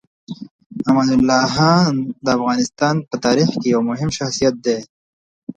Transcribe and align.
امان 0.89 1.09
الله 1.17 1.43
خان 1.55 1.93
د 2.23 2.27
افغانستان 2.37 2.95
په 3.09 3.15
تاریخ 3.25 3.49
کې 3.59 3.67
یو 3.73 3.81
مهم 3.89 4.09
شخصیت 4.17 4.55
دی. 4.65 4.77